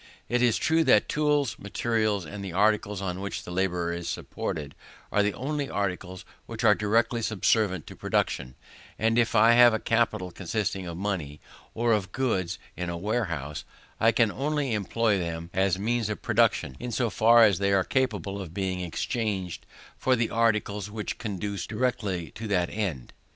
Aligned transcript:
It 0.29 0.41
is 0.41 0.57
true 0.57 0.83
that 0.85 1.07
tools, 1.07 1.59
materials, 1.59 2.25
and 2.25 2.43
the 2.43 2.53
articles 2.53 3.03
on 3.03 3.21
which 3.21 3.43
the 3.43 3.51
labourer 3.51 3.93
is 3.93 4.09
supported, 4.09 4.73
are 5.11 5.21
the 5.21 5.35
only 5.35 5.69
articles 5.69 6.25
which 6.47 6.63
are 6.63 6.73
directly 6.73 7.21
subservient 7.21 7.85
to 7.85 7.95
production: 7.95 8.55
and 8.97 9.19
if 9.19 9.35
I 9.35 9.51
have 9.51 9.75
a 9.75 9.79
capital 9.79 10.31
consisting 10.31 10.87
of 10.87 10.97
money, 10.97 11.39
or 11.75 11.93
of 11.93 12.11
goods 12.11 12.57
in 12.75 12.89
a 12.89 12.97
warehouse, 12.97 13.63
I 13.99 14.11
can 14.11 14.31
only 14.31 14.73
employ 14.73 15.19
them 15.19 15.51
as 15.53 15.77
means 15.77 16.09
of 16.09 16.23
production 16.23 16.77
in 16.79 16.91
so 16.91 17.11
far 17.11 17.43
as 17.43 17.59
they 17.59 17.71
are 17.71 17.83
capable 17.83 18.41
of 18.41 18.55
being 18.55 18.81
exchanged 18.81 19.67
for 19.99 20.15
the 20.15 20.31
articles 20.31 20.89
which 20.89 21.19
conduce 21.19 21.67
directly 21.67 22.31
to 22.31 22.47
that 22.47 22.71
end. 22.71 23.13